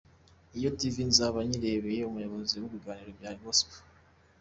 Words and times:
Iyo 0.57 0.69
Tv 0.79 0.95
nzaba 1.11 1.37
nyibereye 1.47 2.01
umuyobozi 2.05 2.53
mu 2.61 2.67
biganiro 2.73 3.11
bya 3.17 3.31
Gospel. 3.41 3.79